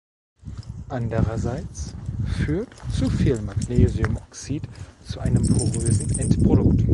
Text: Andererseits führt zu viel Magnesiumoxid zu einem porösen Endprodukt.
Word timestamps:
Andererseits 0.89 1.93
führt 2.39 2.69
zu 2.91 3.07
viel 3.07 3.39
Magnesiumoxid 3.39 4.63
zu 5.05 5.19
einem 5.19 5.45
porösen 5.45 6.17
Endprodukt. 6.17 6.83